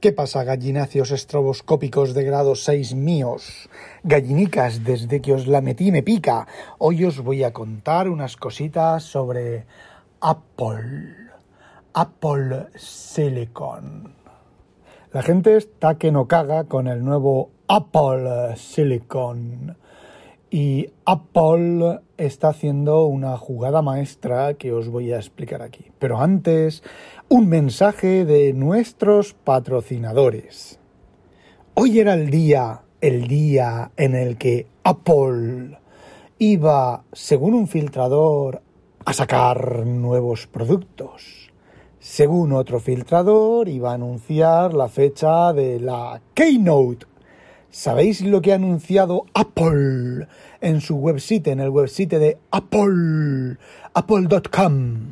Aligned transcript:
¿Qué 0.00 0.12
pasa, 0.12 0.44
gallináceos 0.44 1.10
estroboscópicos 1.10 2.14
de 2.14 2.22
grado 2.22 2.54
6 2.54 2.94
míos? 2.94 3.68
Gallinicas, 4.04 4.84
desde 4.84 5.20
que 5.20 5.32
os 5.32 5.48
la 5.48 5.60
metí 5.60 5.90
me 5.90 6.04
pica. 6.04 6.46
Hoy 6.78 7.04
os 7.04 7.18
voy 7.18 7.42
a 7.42 7.52
contar 7.52 8.08
unas 8.08 8.36
cositas 8.36 9.02
sobre 9.02 9.66
Apple. 10.20 11.16
Apple 11.94 12.68
Silicon. 12.76 14.14
La 15.12 15.22
gente 15.22 15.56
está 15.56 15.98
que 15.98 16.12
no 16.12 16.28
caga 16.28 16.62
con 16.62 16.86
el 16.86 17.04
nuevo 17.04 17.50
Apple 17.66 18.54
Silicon. 18.56 19.76
Y 20.50 20.90
Apple 21.04 22.00
está 22.16 22.48
haciendo 22.48 23.04
una 23.04 23.36
jugada 23.36 23.82
maestra 23.82 24.54
que 24.54 24.72
os 24.72 24.88
voy 24.88 25.12
a 25.12 25.16
explicar 25.16 25.60
aquí. 25.60 25.90
Pero 25.98 26.20
antes, 26.20 26.82
un 27.28 27.48
mensaje 27.48 28.24
de 28.24 28.54
nuestros 28.54 29.34
patrocinadores. 29.34 30.80
Hoy 31.74 32.00
era 32.00 32.14
el 32.14 32.30
día, 32.30 32.82
el 33.00 33.28
día 33.28 33.92
en 33.96 34.14
el 34.14 34.38
que 34.38 34.66
Apple 34.84 35.78
iba, 36.38 37.04
según 37.12 37.54
un 37.54 37.68
filtrador, 37.68 38.62
a 39.04 39.12
sacar 39.12 39.86
nuevos 39.86 40.46
productos. 40.46 41.52
Según 41.98 42.52
otro 42.52 42.80
filtrador, 42.80 43.68
iba 43.68 43.90
a 43.90 43.94
anunciar 43.94 44.72
la 44.72 44.88
fecha 44.88 45.52
de 45.52 45.78
la 45.78 46.22
Keynote 46.32 47.06
¿Sabéis 47.70 48.22
lo 48.22 48.40
que 48.40 48.52
ha 48.52 48.56
anunciado 48.56 49.26
Apple 49.34 50.26
en 50.60 50.80
su 50.80 50.96
website, 50.96 51.48
en 51.48 51.60
el 51.60 51.68
website 51.68 52.10
de 52.14 52.38
Apple, 52.50 53.58
apple.com? 53.92 55.10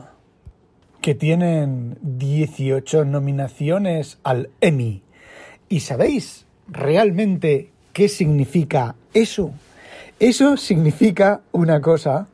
Que 1.03 1.15
tienen 1.15 1.99
18 2.01 3.05
nominaciones 3.05 4.19
al 4.23 4.49
Emmy. 4.61 5.03
¿Y 5.69 5.81
sabéis 5.81 6.47
realmente 6.67 7.71
qué 7.93 8.09
significa 8.09 8.97
eso? 9.13 9.53
Eso 10.19 10.57
significa 10.57 11.43
una 11.53 11.83
cosa, 11.83 12.27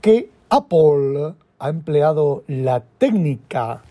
que 0.00 0.30
Apple 0.48 1.34
ha 1.58 1.68
empleado 1.68 2.42
la 2.46 2.80
técnica 2.80 3.82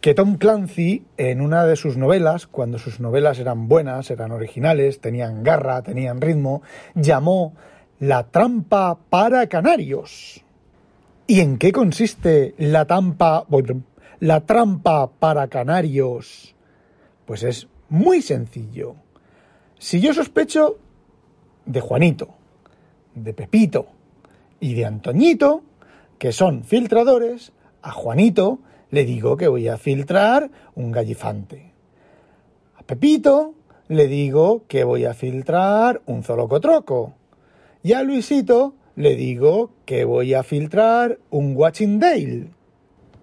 que 0.00 0.14
Tom 0.14 0.36
Clancy, 0.36 1.04
en 1.18 1.42
una 1.42 1.66
de 1.66 1.76
sus 1.76 1.98
novelas, 1.98 2.46
cuando 2.46 2.78
sus 2.78 3.00
novelas 3.00 3.38
eran 3.38 3.68
buenas, 3.68 4.10
eran 4.10 4.32
originales, 4.32 5.00
tenían 5.00 5.42
garra, 5.42 5.82
tenían 5.82 6.22
ritmo, 6.22 6.62
llamó 6.94 7.54
La 7.98 8.24
trampa 8.28 8.98
para 9.10 9.46
canarios. 9.48 10.42
¿Y 11.26 11.40
en 11.40 11.58
qué 11.58 11.70
consiste 11.70 12.54
la 12.56 12.86
trampa, 12.86 13.46
la 14.20 14.40
trampa 14.46 15.10
para 15.10 15.48
canarios? 15.48 16.54
Pues 17.26 17.42
es 17.42 17.68
muy 17.90 18.22
sencillo. 18.22 18.96
Si 19.78 20.00
yo 20.00 20.14
sospecho 20.14 20.78
de 21.66 21.80
Juanito, 21.80 22.28
de 23.14 23.34
Pepito 23.34 23.86
y 24.60 24.72
de 24.74 24.86
Antoñito, 24.86 25.62
que 26.18 26.32
son 26.32 26.64
filtradores, 26.64 27.52
a 27.82 27.92
Juanito 27.92 28.60
le 28.90 29.04
digo 29.04 29.36
que 29.36 29.48
voy 29.48 29.68
a 29.68 29.76
filtrar 29.76 30.50
un 30.74 30.90
gallifante. 30.90 31.72
A 32.76 32.82
Pepito 32.82 33.54
le 33.88 34.06
digo 34.06 34.64
que 34.68 34.84
voy 34.84 35.04
a 35.04 35.14
filtrar 35.14 36.02
un 36.06 36.22
zolocotroco. 36.22 37.14
Y 37.82 37.92
a 37.92 38.02
Luisito 38.02 38.74
le 38.96 39.16
digo 39.16 39.70
que 39.84 40.04
voy 40.04 40.34
a 40.34 40.42
filtrar 40.42 41.18
un 41.30 41.56
Watching 41.56 41.98
Dale. 41.98 42.48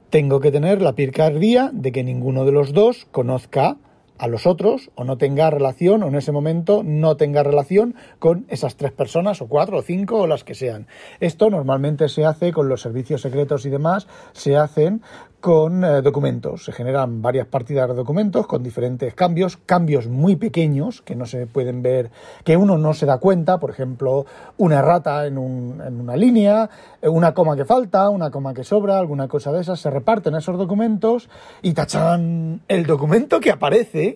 Tengo 0.09 0.39
que 0.39 0.51
tener 0.51 0.81
la 0.81 0.93
picardía 0.93 1.69
de 1.73 1.91
que 1.91 2.03
ninguno 2.03 2.45
de 2.45 2.51
los 2.51 2.73
dos 2.73 3.05
conozca 3.11 3.77
a 4.17 4.27
los 4.27 4.45
otros 4.45 4.91
o 4.95 5.03
no 5.03 5.17
tenga 5.17 5.49
relación 5.49 6.03
o 6.03 6.07
en 6.07 6.15
ese 6.15 6.31
momento 6.31 6.81
no 6.83 7.17
tenga 7.17 7.43
relación 7.43 7.95
con 8.19 8.45
esas 8.49 8.75
tres 8.75 8.91
personas 8.91 9.41
o 9.41 9.47
cuatro 9.47 9.77
o 9.77 9.81
cinco 9.81 10.19
o 10.19 10.27
las 10.27 10.43
que 10.43 10.55
sean. 10.55 10.87
Esto 11.19 11.49
normalmente 11.49 12.09
se 12.09 12.25
hace 12.25 12.51
con 12.51 12.69
los 12.69 12.81
servicios 12.81 13.21
secretos 13.21 13.65
y 13.65 13.69
demás, 13.69 14.07
se 14.33 14.57
hacen 14.57 15.01
con 15.39 15.83
eh, 15.83 16.01
documentos. 16.01 16.65
Se 16.65 16.71
generan 16.71 17.21
varias 17.21 17.47
partidas 17.47 17.87
de 17.89 17.95
documentos 17.95 18.47
con 18.47 18.63
diferentes 18.63 19.13
cambios, 19.13 19.57
cambios 19.57 20.07
muy 20.07 20.35
pequeños 20.35 21.01
que 21.01 21.15
no 21.15 21.25
se 21.25 21.45
pueden 21.45 21.81
ver, 21.81 22.09
que 22.43 22.57
uno 22.57 22.77
no 22.77 22.93
se 22.93 23.05
da 23.05 23.19
cuenta, 23.19 23.59
por 23.59 23.69
ejemplo, 23.69 24.25
una 24.57 24.81
rata 24.81 25.25
en, 25.27 25.37
un, 25.37 25.81
en 25.85 25.99
una 25.99 26.15
línea, 26.15 26.69
eh, 27.01 27.09
una 27.09 27.33
coma 27.33 27.55
que 27.55 27.65
falta, 27.65 28.09
una 28.09 28.31
coma 28.31 28.53
que 28.53 28.63
sobra, 28.63 28.97
alguna 28.97 29.27
cosa 29.27 29.51
de 29.51 29.61
esas, 29.61 29.79
se 29.79 29.89
reparten 29.89 30.35
esos 30.35 30.57
documentos 30.57 31.29
y 31.61 31.73
tachan 31.73 32.61
el 32.67 32.85
documento 32.85 33.39
que 33.39 33.51
aparece 33.51 34.06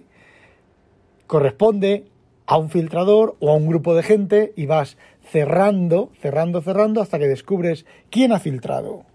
corresponde 1.32 2.08
a 2.46 2.58
un 2.58 2.70
filtrador 2.70 3.38
o 3.40 3.52
a 3.52 3.56
un 3.56 3.66
grupo 3.66 3.96
de 3.96 4.04
gente 4.04 4.52
y 4.58 4.66
vas 4.66 4.98
cerrando, 5.22 6.12
cerrando, 6.20 6.62
cerrando 6.62 7.02
hasta 7.02 7.20
que 7.20 7.30
descubres 7.30 7.86
quién 8.10 8.34
ha 8.34 8.40
filtrado. 8.40 9.06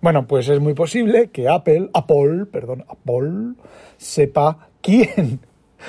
Bueno, 0.00 0.28
pues 0.28 0.48
es 0.48 0.60
muy 0.60 0.74
posible 0.74 1.30
que 1.30 1.48
Apple, 1.48 1.90
Apple, 1.92 2.46
perdón, 2.46 2.84
Apple, 2.88 3.54
sepa 3.96 4.68
quién, 4.80 5.40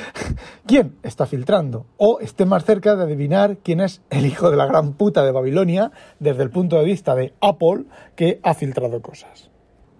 quién 0.65 0.95
está 1.03 1.27
filtrando 1.27 1.85
o 1.97 2.19
esté 2.21 2.47
más 2.47 2.65
cerca 2.65 2.95
de 2.95 3.03
adivinar 3.03 3.57
quién 3.57 3.81
es 3.81 4.01
el 4.09 4.25
hijo 4.25 4.49
de 4.49 4.57
la 4.57 4.65
gran 4.65 4.93
puta 4.93 5.23
de 5.23 5.31
Babilonia 5.31 5.91
desde 6.19 6.41
el 6.41 6.49
punto 6.49 6.79
de 6.79 6.85
vista 6.85 7.13
de 7.13 7.35
Apple 7.39 7.83
que 8.15 8.39
ha 8.41 8.55
filtrado 8.55 8.99
cosas. 9.03 9.51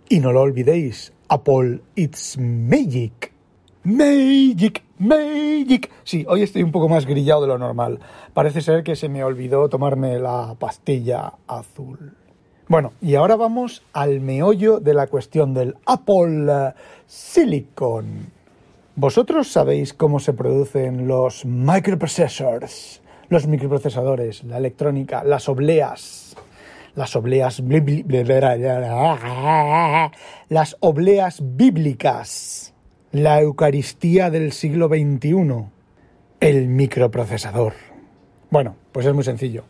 Y 0.10 0.22
no 0.22 0.32
lo 0.32 0.42
olvidéis, 0.42 1.14
Apple 1.28 1.82
It's 1.94 2.40
Magic. 2.40 3.32
Magic, 3.84 4.84
Magic. 5.00 5.90
Sí, 6.04 6.24
hoy 6.30 6.44
estoy 6.44 6.62
un 6.62 6.72
poco 6.72 6.88
más 6.88 7.08
grillado 7.08 7.42
de 7.42 7.48
lo 7.48 7.58
normal. 7.58 8.00
Parece 8.34 8.62
ser 8.62 8.84
que 8.84 8.96
se 8.96 9.10
me 9.10 9.24
olvidó 9.24 9.70
tomarme 9.70 10.20
la 10.20 10.56
pastilla 10.60 11.34
azul. 11.48 12.16
Bueno, 12.68 12.94
y 13.02 13.16
ahora 13.16 13.36
vamos 13.36 13.82
al 13.92 14.22
meollo 14.22 14.80
de 14.80 14.94
la 14.94 15.08
cuestión 15.08 15.56
del 15.56 15.76
Apple 15.88 16.74
Silicon. 17.08 18.28
¿Vosotros 18.96 19.48
sabéis 19.48 19.94
cómo 19.94 20.20
se 20.20 20.34
producen 20.34 21.08
los 21.08 21.44
microprocessors, 21.44 23.02
los 23.30 23.48
microprocesadores, 23.48 24.44
la 24.44 24.58
electrónica, 24.58 25.24
las 25.24 25.50
obleas? 25.50 26.36
Las 26.94 27.16
obleas 27.16 27.64
las 30.50 30.78
obleas 30.82 31.40
bíblicas, 31.42 32.71
la 33.12 33.42
Eucaristía 33.42 34.30
del 34.30 34.54
siglo 34.54 34.88
XXI, 34.88 35.66
el 36.40 36.68
microprocesador. 36.68 37.74
Bueno, 38.50 38.76
pues 38.94 39.06
es 39.06 39.14
muy 39.14 39.24
sencillo. 39.24 39.66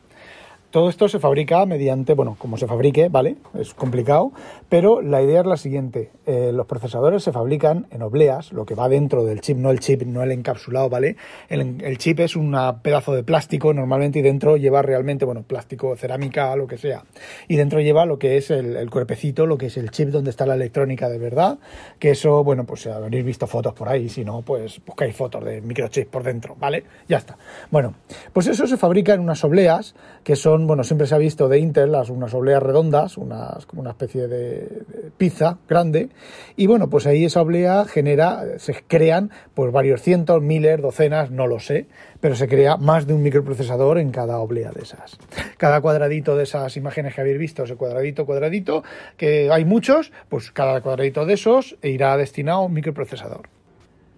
Todo 0.71 0.87
esto 0.87 1.09
se 1.09 1.19
fabrica 1.19 1.65
mediante, 1.65 2.13
bueno, 2.13 2.37
como 2.39 2.55
se 2.55 2.65
fabrique, 2.65 3.09
¿vale? 3.09 3.35
Es 3.59 3.73
complicado, 3.73 4.31
pero 4.69 5.01
la 5.01 5.21
idea 5.21 5.41
es 5.41 5.45
la 5.45 5.57
siguiente. 5.57 6.11
Eh, 6.25 6.51
los 6.53 6.65
procesadores 6.65 7.23
se 7.23 7.33
fabrican 7.33 7.87
en 7.91 8.01
obleas, 8.01 8.53
lo 8.53 8.65
que 8.65 8.73
va 8.73 8.87
dentro 8.87 9.25
del 9.25 9.41
chip, 9.41 9.57
no 9.57 9.69
el 9.69 9.81
chip, 9.81 10.03
no 10.03 10.23
el 10.23 10.31
encapsulado, 10.31 10.87
¿vale? 10.87 11.17
El, 11.49 11.97
chip 11.97 12.21
es 12.21 12.37
un 12.37 12.57
pedazo 12.81 13.13
de 13.13 13.23
plástico 13.23 13.73
normalmente 13.73 14.19
y 14.19 14.21
dentro 14.21 14.55
lleva 14.55 14.81
realmente, 14.81 15.25
bueno, 15.25 15.43
plástico, 15.43 15.97
cerámica, 15.97 16.55
lo 16.55 16.67
que 16.67 16.77
sea. 16.77 17.03
Y 17.49 17.57
dentro 17.57 17.81
lleva 17.81 18.05
lo 18.05 18.17
que 18.17 18.37
es 18.37 18.49
el, 18.49 18.89
cuerpecito, 18.89 19.45
lo 19.45 19.57
que 19.57 19.65
es 19.65 19.75
el 19.75 19.91
chip 19.91 20.07
donde 20.07 20.29
está 20.29 20.45
la 20.45 20.55
electrónica 20.55 21.09
de 21.09 21.17
verdad, 21.17 21.59
que 21.99 22.11
eso, 22.11 22.45
bueno, 22.45 22.63
pues 22.65 22.87
habréis 22.87 23.25
visto 23.25 23.45
fotos 23.45 23.73
por 23.73 23.89
ahí, 23.89 24.07
si 24.07 24.23
no, 24.23 24.41
pues 24.41 24.79
buscáis 24.85 25.13
fotos 25.13 25.43
de 25.43 25.59
microchip 25.59 26.09
por 26.09 26.23
dentro, 26.23 26.55
¿vale? 26.57 26.85
Ya 27.09 27.17
está. 27.17 27.37
Bueno, 27.69 27.95
pues 28.31 28.47
eso 28.47 28.65
se 28.67 28.77
fabrica 28.77 29.13
en 29.13 29.19
unas 29.19 29.43
obleas 29.43 29.95
que 30.23 30.37
son 30.37 30.60
bueno, 30.67 30.83
siempre 30.83 31.07
se 31.07 31.15
ha 31.15 31.17
visto 31.17 31.49
de 31.49 31.59
Intel 31.59 31.91
las, 31.91 32.09
unas 32.09 32.33
obleas 32.33 32.61
redondas, 32.61 33.17
unas, 33.17 33.65
como 33.65 33.81
una 33.81 33.91
especie 33.91 34.27
de, 34.27 34.83
pizza 35.17 35.57
grande, 35.67 36.09
y 36.55 36.67
bueno, 36.67 36.89
pues 36.89 37.07
ahí 37.07 37.25
esa 37.25 37.41
oblea 37.41 37.85
genera, 37.85 38.43
se 38.57 38.75
crean 38.87 39.31
pues 39.53 39.71
varios 39.71 40.01
cientos, 40.01 40.41
miles, 40.41 40.81
docenas, 40.81 41.31
no 41.31 41.47
lo 41.47 41.59
sé, 41.59 41.87
pero 42.19 42.35
se 42.35 42.47
crea 42.47 42.77
más 42.77 43.07
de 43.07 43.13
un 43.13 43.23
microprocesador 43.23 43.97
en 43.97 44.11
cada 44.11 44.39
oblea 44.39 44.71
de 44.71 44.81
esas. 44.83 45.17
Cada 45.57 45.81
cuadradito 45.81 46.35
de 46.35 46.43
esas 46.43 46.75
imágenes 46.77 47.15
que 47.15 47.21
habéis 47.21 47.37
visto, 47.37 47.63
ese 47.63 47.75
cuadradito, 47.75 48.25
cuadradito, 48.25 48.83
que 49.17 49.51
hay 49.51 49.65
muchos, 49.65 50.11
pues 50.29 50.51
cada 50.51 50.81
cuadradito 50.81 51.25
de 51.25 51.33
esos 51.33 51.77
irá 51.81 52.15
destinado 52.17 52.59
a 52.59 52.65
un 52.65 52.73
microprocesador. 52.73 53.49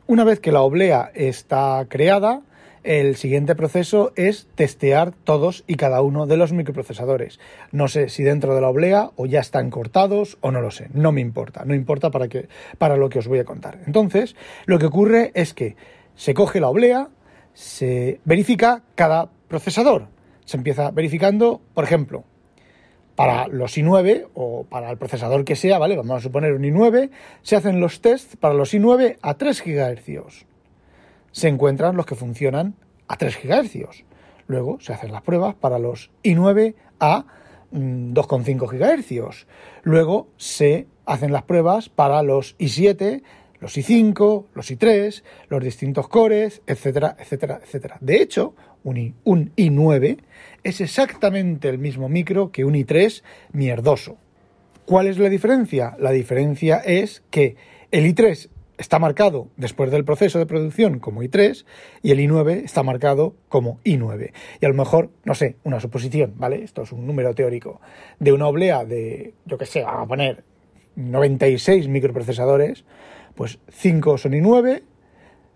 Una 0.06 0.26
vez 0.26 0.40
que 0.40 0.52
la 0.52 0.62
oblea 0.62 1.12
está 1.14 1.86
creada, 1.90 2.42
el 2.84 3.16
siguiente 3.16 3.56
proceso 3.56 4.12
es 4.16 4.48
testear 4.56 5.14
todos 5.24 5.64
y 5.68 5.76
cada 5.76 6.02
uno 6.02 6.26
de 6.26 6.38
los 6.38 6.52
microprocesadores. 6.52 7.40
No 7.72 7.88
sé 7.88 8.10
si 8.10 8.24
dentro 8.24 8.56
de 8.56 8.62
la 8.62 8.70
oblea 8.70 9.12
o 9.16 9.26
ya 9.26 9.40
están 9.40 9.70
cortados 9.70 10.38
o 10.42 10.52
no 10.52 10.62
lo 10.62 10.72
sé, 10.72 10.90
no 10.94 11.12
me 11.12 11.22
importa, 11.22 11.64
no 11.66 11.74
importa 11.74 12.12
para, 12.12 12.28
que, 12.28 12.48
para 12.78 12.98
lo 12.98 13.10
que 13.10 13.20
os 13.20 13.28
voy 13.28 13.40
a 13.40 13.46
contar. 13.46 13.80
Entonces, 13.86 14.36
lo 14.66 14.80
que 14.80 14.88
ocurre 14.88 15.32
es 15.34 15.54
que 15.54 15.76
se 16.16 16.34
coge 16.34 16.60
la 16.60 16.70
oblea, 16.70 17.10
se 17.54 18.20
verifica 18.26 18.84
cada 18.96 19.30
procesador. 19.48 20.08
Se 20.46 20.58
empieza 20.58 20.92
verificando, 20.92 21.62
por 21.74 21.86
ejemplo, 21.86 22.26
para 23.16 23.48
los 23.48 23.78
i9 23.78 24.28
o 24.34 24.66
para 24.66 24.90
el 24.90 24.98
procesador 24.98 25.46
que 25.46 25.56
sea, 25.56 25.78
¿vale? 25.78 25.96
Vamos 25.96 26.18
a 26.18 26.22
suponer 26.22 26.54
un 26.54 26.64
i9, 26.64 27.10
se 27.42 27.56
hacen 27.56 27.80
los 27.80 28.02
tests 28.02 28.36
para 28.36 28.54
los 28.54 28.74
i9 28.74 29.18
a 29.22 29.34
3 29.36 29.64
GHz. 29.64 30.46
Se 31.34 31.50
encuentran 31.50 31.98
los 31.98 32.06
que 32.06 32.16
funcionan 32.16 32.76
a 33.10 33.18
3 33.18 33.38
GHz. 33.44 34.06
Luego 34.48 34.80
se 34.80 34.94
hacen 34.94 35.12
las 35.12 35.24
pruebas 35.24 35.56
para 35.56 35.80
los 35.80 36.10
i9 36.24 36.76
a 37.02 37.26
2,5 37.74 38.56
mm, 38.56 39.22
GHz. 39.24 39.48
Luego 39.84 40.30
se 40.38 40.88
hacen 41.06 41.34
las 41.34 41.44
pruebas 41.44 41.90
para 41.90 42.24
los 42.24 42.58
i7, 42.60 43.24
los 43.60 43.78
i5, 43.78 44.46
los 44.54 44.72
i3, 44.72 45.24
los 45.50 45.64
distintos 45.64 46.08
cores, 46.08 46.62
etcétera, 46.68 47.16
etcétera, 47.20 47.60
etcétera. 47.64 47.98
De 48.00 48.22
hecho, 48.22 48.56
un, 48.84 48.98
I, 48.98 49.14
un 49.24 49.52
i9 49.56 50.20
es 50.64 50.82
exactamente 50.82 51.70
el 51.70 51.80
mismo 51.80 52.10
micro 52.10 52.52
que 52.52 52.64
un 52.64 52.76
i3 52.76 53.24
mierdoso. 53.54 54.18
¿Cuál 54.86 55.08
es 55.08 55.18
la 55.18 55.30
diferencia? 55.30 55.96
La 55.98 56.12
diferencia 56.12 56.78
es 56.78 57.24
que 57.30 57.56
el 57.92 58.06
i3 58.06 58.50
está 58.78 59.00
marcado 59.00 59.48
después 59.58 59.92
del 59.92 60.06
proceso 60.06 60.40
de 60.40 60.46
producción 60.46 61.00
como 61.00 61.24
i3 61.24 61.66
y 62.02 62.12
el 62.12 62.20
i9 62.20 62.64
está 62.64 62.84
marcado 62.84 63.36
como 63.50 63.80
i9. 63.84 64.32
Y 64.62 64.66
a 64.66 64.70
lo 64.70 64.76
mejor, 64.76 65.12
no 65.26 65.36
sé, 65.36 65.58
una 65.64 65.80
suposición, 65.80 66.34
¿vale? 66.38 66.64
Esto 66.64 66.84
es 66.84 66.92
un 66.92 67.06
número 67.06 67.34
teórico, 67.36 67.82
de 68.20 68.34
una 68.34 68.48
oblea 68.48 68.86
de, 68.86 69.34
yo 69.46 69.58
qué 69.58 69.66
sé, 69.66 69.84
vamos 69.84 70.06
a 70.06 70.08
poner 70.08 70.44
96 70.96 71.88
microprocesadores, 71.88 72.86
pues 73.36 73.60
5 73.70 74.18
son 74.18 74.34
i9, 74.34 74.84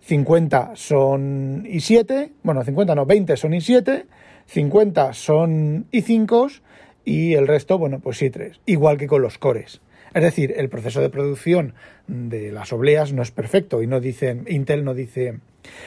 50 0.00 0.72
son 0.74 1.64
i7, 1.64 2.32
bueno, 2.42 2.64
50 2.64 2.94
no, 2.94 3.06
20 3.06 3.36
son 3.36 3.52
i7, 3.52 4.06
50 4.46 5.12
son 5.12 5.86
i5 5.90 6.60
y 7.04 7.34
el 7.34 7.46
resto, 7.46 7.78
bueno, 7.78 8.00
pues 8.00 8.22
i3, 8.22 8.60
igual 8.66 8.96
que 8.96 9.06
con 9.06 9.22
los 9.22 9.38
cores. 9.38 9.80
Es 10.14 10.22
decir, 10.22 10.54
el 10.56 10.68
proceso 10.68 11.00
de 11.00 11.10
producción 11.10 11.74
de 12.06 12.50
las 12.52 12.72
obleas 12.72 13.12
no 13.12 13.22
es 13.22 13.30
perfecto 13.30 13.82
y 13.82 13.86
no 13.86 14.00
dicen, 14.00 14.46
Intel 14.48 14.84
no 14.84 14.94
dice, 14.94 15.40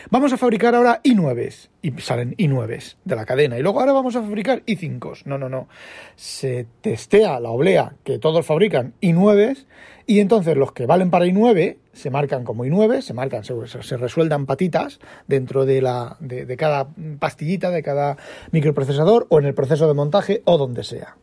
vamos 0.09 0.31
a 0.33 0.37
fabricar 0.37 0.75
ahora 0.75 1.01
i9 1.03 1.69
y 1.81 1.91
salen 2.01 2.35
i9 2.37 2.95
de 3.03 3.15
la 3.15 3.25
cadena 3.25 3.57
y 3.57 3.61
luego 3.61 3.79
ahora 3.79 3.93
vamos 3.93 4.15
a 4.15 4.21
fabricar 4.21 4.63
i5. 4.65 5.23
No, 5.25 5.37
no, 5.37 5.49
no. 5.49 5.67
Se 6.15 6.67
testea 6.81 7.39
la 7.39 7.49
oblea 7.49 7.95
que 8.03 8.19
todos 8.19 8.45
fabrican 8.45 8.93
i9 9.01 9.65
y 10.05 10.19
entonces 10.19 10.55
los 10.57 10.71
que 10.73 10.85
valen 10.85 11.09
para 11.09 11.25
i9 11.25 11.77
se 11.93 12.09
marcan 12.09 12.43
como 12.43 12.65
i9, 12.65 13.01
se 13.01 13.13
marcan, 13.13 13.43
se, 13.43 13.53
se 13.67 13.97
patitas 14.45 14.99
dentro 15.27 15.65
de, 15.65 15.81
la, 15.81 16.17
de 16.19 16.57
cada 16.57 16.89
pastillita, 17.19 17.69
de 17.71 17.83
cada 17.83 18.17
microprocesador 18.51 19.27
o 19.29 19.39
en 19.39 19.45
el 19.45 19.53
proceso 19.53 19.87
de 19.87 19.93
montaje 19.93 20.41
o 20.45 20.57
donde 20.57 20.83
sea. 20.83 21.17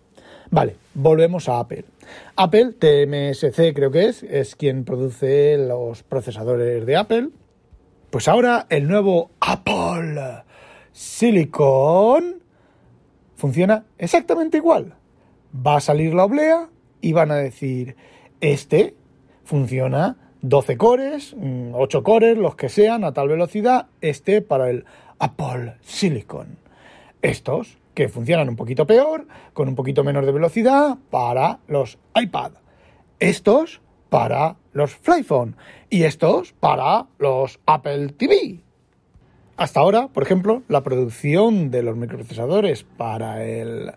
Vale, 0.51 0.77
volvemos 0.95 1.49
a 1.49 1.61
Apple. 1.61 1.85
Apple, 2.37 2.73
TMSC 2.73 3.75
creo 3.75 3.91
que 3.91 4.07
es, 4.07 4.23
es 4.23 4.57
quien 4.57 4.85
produce 4.85 5.59
los 5.59 6.03
procesadores 6.03 6.87
de 6.87 6.97
Apple. 6.97 7.29
Pues 8.11 8.29
ahora 8.29 8.67
el 8.71 8.89
nuevo 8.89 9.31
Apple 9.41 10.43
Silicon 10.93 12.43
funciona 13.37 13.85
exactamente 13.99 14.57
igual. 14.57 14.95
Va 15.55 15.77
a 15.77 15.81
salir 15.81 16.15
la 16.15 16.25
oblea 16.25 16.71
y 17.03 17.13
van 17.13 17.31
a 17.31 17.37
decir, 17.37 17.97
este 18.41 18.95
funciona 19.45 20.17
12 20.41 20.77
cores, 20.79 21.37
8 21.73 22.01
mm, 22.01 22.03
cores, 22.03 22.39
los 22.39 22.57
que 22.57 22.69
sean, 22.69 23.05
a 23.05 23.13
tal 23.13 23.29
velocidad, 23.29 23.89
este 24.01 24.41
para 24.41 24.71
el 24.71 24.87
Apple 25.19 25.75
Silicon. 25.83 26.59
Estos 27.21 27.79
que 27.99 28.09
funcionan 28.09 28.49
un 28.49 28.55
poquito 28.55 28.87
peor, 28.87 29.27
con 29.53 29.67
un 29.67 29.75
poquito 29.75 30.05
menos 30.05 30.25
de 30.25 30.31
velocidad 30.31 30.97
para 31.11 31.59
los 31.67 31.99
iPad. 32.15 32.53
Estos 33.19 33.81
para 34.09 34.55
los 34.73 34.95
Flyphone 34.95 35.57
y 35.91 36.05
estos 36.05 36.53
para 36.53 37.07
los 37.19 37.59
Apple 37.67 38.11
TV. 38.11 38.61
Hasta 39.57 39.81
ahora, 39.81 40.07
por 40.07 40.23
ejemplo, 40.23 40.63
la 40.69 40.85
producción 40.85 41.73
de 41.73 41.83
los 41.83 41.97
microprocesadores 41.97 42.85
para 42.85 43.45
el, 43.45 43.91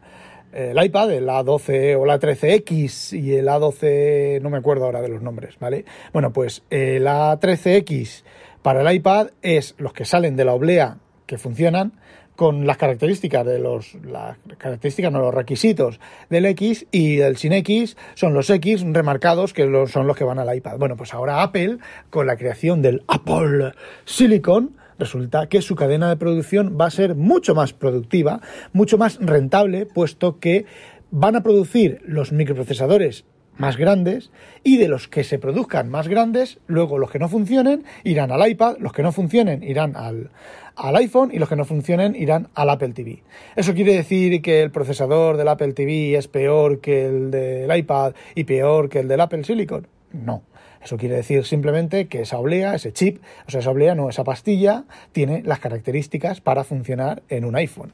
iPad, 0.52 1.12
el 1.12 1.30
A12 1.30 1.96
o 2.02 2.04
la 2.08 2.20
13X 2.20 3.22
y 3.22 3.36
el 3.36 3.50
A12, 3.50 4.42
no 4.42 4.50
me 4.50 4.58
acuerdo 4.58 4.86
ahora 4.86 5.04
de 5.04 5.10
los 5.10 5.22
nombres, 5.22 5.60
¿vale? 5.60 5.86
Bueno, 6.12 6.34
pues 6.34 6.64
el 6.72 7.06
A13X 7.06 8.24
para 8.64 8.82
el 8.82 8.96
iPad 8.96 9.28
es 9.44 9.76
los 9.78 9.94
que 9.94 10.06
salen 10.06 10.36
de 10.36 10.46
la 10.46 10.56
oblea 10.56 10.98
que 11.28 11.38
funcionan 11.38 11.94
con 12.42 12.66
las 12.66 12.78
características 12.78 13.46
de 13.46 13.60
los 13.60 13.94
las 14.04 14.36
características 14.58 15.12
no 15.12 15.20
los 15.20 15.32
requisitos 15.32 16.00
del 16.32 16.48
X 16.48 16.88
y 16.90 17.18
del 17.18 17.38
sin 17.38 17.54
X 17.54 17.96
son 18.16 18.34
los 18.34 18.50
X 18.50 18.84
remarcados 18.84 19.54
que 19.54 19.62
son 19.88 20.08
los 20.08 20.18
que 20.18 20.24
van 20.24 20.40
al 20.40 20.56
iPad. 20.56 20.80
Bueno, 20.80 20.98
pues 20.98 21.14
ahora 21.14 21.44
Apple 21.44 21.78
con 22.10 22.26
la 22.26 22.38
creación 22.38 22.82
del 22.82 23.04
Apple 23.08 23.74
Silicon 24.06 24.76
resulta 24.98 25.50
que 25.50 25.62
su 25.62 25.76
cadena 25.76 26.10
de 26.10 26.16
producción 26.16 26.80
va 26.82 26.88
a 26.88 26.90
ser 26.90 27.14
mucho 27.14 27.54
más 27.54 27.74
productiva, 27.74 28.42
mucho 28.74 28.98
más 28.98 29.20
rentable, 29.22 29.86
puesto 29.86 30.40
que 30.40 30.66
van 31.12 31.36
a 31.36 31.44
producir 31.44 32.02
los 32.08 32.32
microprocesadores 32.32 33.24
más 33.58 33.78
grandes 33.78 34.32
y 34.64 34.78
de 34.78 34.88
los 34.88 35.08
que 35.08 35.24
se 35.24 35.40
produzcan 35.40 35.90
más 35.90 36.08
grandes, 36.08 36.60
luego 36.68 36.98
los 36.98 37.12
que 37.12 37.20
no 37.20 37.30
funcionen 37.30 37.84
irán 38.04 38.32
al 38.32 38.50
iPad, 38.50 38.78
los 38.80 38.94
que 38.94 39.04
no 39.04 39.12
funcionen 39.12 39.64
irán 39.64 39.96
al, 39.96 40.32
al 40.76 40.96
iPhone 40.96 41.30
y 41.34 41.40
los 41.40 41.50
que 41.50 41.56
no 41.56 41.66
funcionen 41.66 42.16
irán 42.16 42.50
al 42.56 42.70
Apple 42.70 42.94
TV. 42.94 43.24
¿Eso 43.56 43.74
quiere 43.74 43.94
decir 43.94 44.42
que 44.42 44.62
el 44.62 44.72
procesador 44.72 45.38
del 45.38 45.48
Apple 45.48 45.74
TV 45.74 46.18
es 46.18 46.28
peor 46.28 46.82
que 46.82 47.06
el 47.06 47.32
del 47.32 47.76
iPad 47.76 48.14
y 48.36 48.46
peor 48.46 48.90
que 48.90 49.00
el 49.00 49.08
del 49.08 49.22
Apple 49.22 49.44
Silicon? 49.44 49.88
No. 50.12 50.44
Eso 50.84 50.98
quiere 50.98 51.16
decir 51.16 51.46
simplemente 51.46 52.08
que 52.08 52.22
esa 52.22 52.40
oblea, 52.40 52.74
ese 52.74 52.92
chip, 52.92 53.22
o 53.48 53.52
sea, 53.52 53.60
esa 53.60 53.70
oblea, 53.70 53.94
no, 53.94 54.10
esa 54.10 54.24
pastilla, 54.24 54.86
tiene 55.12 55.44
las 55.44 55.60
características 55.60 56.42
para 56.42 56.64
funcionar 56.64 57.22
en 57.30 57.46
un 57.46 57.56
iPhone. 57.56 57.94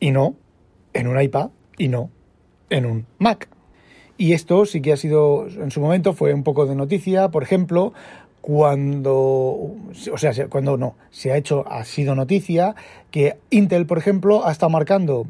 Y 0.00 0.10
no 0.10 0.34
en 0.94 1.06
un 1.06 1.20
iPad 1.20 1.50
y 1.76 1.88
no 1.88 2.10
en 2.70 2.86
un 2.86 3.06
Mac. 3.18 3.48
Y 4.18 4.32
esto 4.32 4.66
sí 4.66 4.82
que 4.82 4.92
ha 4.92 4.96
sido, 4.96 5.46
en 5.46 5.70
su 5.70 5.80
momento 5.80 6.12
fue 6.12 6.34
un 6.34 6.42
poco 6.42 6.66
de 6.66 6.74
noticia, 6.74 7.28
por 7.30 7.44
ejemplo, 7.44 7.94
cuando, 8.40 9.76
o 10.12 10.16
sea, 10.16 10.32
cuando 10.48 10.76
no, 10.76 10.96
se 11.10 11.32
ha 11.32 11.36
hecho, 11.36 11.64
ha 11.68 11.84
sido 11.84 12.14
noticia 12.14 12.74
que 13.10 13.36
Intel, 13.50 13.86
por 13.86 13.98
ejemplo, 13.98 14.44
ha 14.46 14.52
estado 14.52 14.70
marcando 14.70 15.24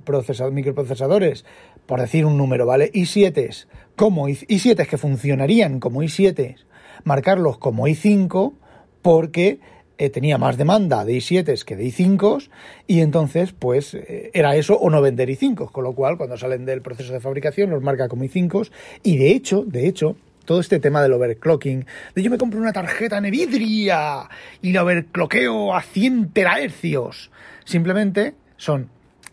microprocesadores, 0.53 1.45
por 1.85 2.01
decir 2.01 2.25
un 2.25 2.39
número, 2.39 2.65
¿vale? 2.65 2.91
i7 2.93 3.67
como 3.95 4.29
i7 4.29 4.87
que 4.87 4.97
funcionarían 4.97 5.81
como 5.81 6.03
i7, 6.03 6.57
marcarlos 7.05 7.59
como 7.59 7.89
i5 7.89 8.55
porque 9.03 9.61
eh, 9.99 10.11
tenía 10.11 10.39
más 10.39 10.57
demanda 10.57 11.05
de 11.05 11.15
i7 11.15 11.65
que 11.65 11.77
de 11.77 11.85
i5 11.85 12.49
y 12.87 13.01
entonces 13.01 13.53
pues 13.53 13.95
eh, 13.95 14.31
era 14.33 14.55
eso 14.57 14.79
o 14.79 14.91
no 14.91 15.03
vender 15.03 15.29
i5, 15.29 15.71
con 15.71 15.85
lo 15.85 15.93
cual 15.93 16.17
cuando 16.17 16.37
salen 16.37 16.65
del 16.65 16.83
proceso 16.83 17.13
de 17.13 17.21
fabricación 17.21 17.71
los 17.71 17.83
marca 17.83 18.09
como 18.09 18.25
i5 18.25 18.71
y 19.03 19.17
de 19.17 19.33
hecho, 19.33 19.65
de 19.67 19.89
hecho, 19.89 20.17
todo 20.45 20.61
este 20.61 20.79
tema 20.81 21.03
del 21.03 21.13
overclocking, 21.13 21.85
de 22.15 22.23
yo 22.23 22.31
me 22.31 22.39
compro 22.39 22.59
una 22.61 22.73
tarjeta 22.73 23.21
Nvidia 23.21 24.29
y 24.63 24.73
la 24.73 24.85
overcloqueo 24.85 25.75
a 25.75 25.83
100 25.83 26.31
terahercios, 26.33 27.31
simplemente 27.65 28.35
son 28.57 28.89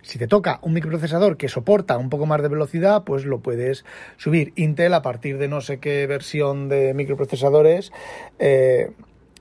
si 0.06 0.20
te 0.20 0.28
toca 0.28 0.60
un 0.62 0.74
microprocesador 0.74 1.36
que 1.36 1.50
soporta 1.50 1.98
un 1.98 2.10
poco 2.10 2.28
más 2.28 2.42
de 2.42 2.48
velocidad, 2.48 3.04
pues 3.04 3.26
lo 3.26 3.40
puedes 3.40 3.86
subir. 4.18 4.54
Intel, 4.56 4.94
a 4.94 5.02
partir 5.02 5.40
de 5.40 5.48
no 5.48 5.62
sé 5.62 5.80
qué 5.80 6.06
versión 6.06 6.70
de 6.70 6.94
microprocesadores, 6.94 7.92
eh, 8.38 8.92